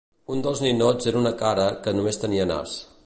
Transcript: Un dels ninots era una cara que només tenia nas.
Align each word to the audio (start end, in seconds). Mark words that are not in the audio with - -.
Un 0.35 0.39
dels 0.45 0.61
ninots 0.67 1.09
era 1.11 1.21
una 1.25 1.33
cara 1.43 1.67
que 1.85 1.97
només 1.99 2.21
tenia 2.25 2.49
nas. 2.55 2.79